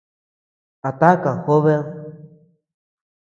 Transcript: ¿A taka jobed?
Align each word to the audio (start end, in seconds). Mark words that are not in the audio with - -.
¿A 0.89 0.91
taka 0.99 1.31
jobed? 1.45 1.85